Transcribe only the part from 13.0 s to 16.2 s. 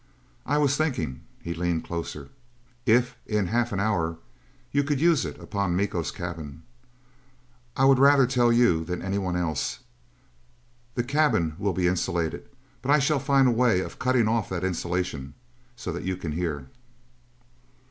find a way of cutting off that insulation so that you